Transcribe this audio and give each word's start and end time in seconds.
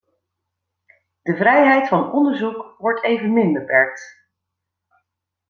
De 1.23 1.35
vrijheid 1.35 1.87
van 1.87 2.11
onderzoek 2.11 2.75
wordt 2.77 3.03
evenmin 3.03 3.53
beperkt. 3.53 4.19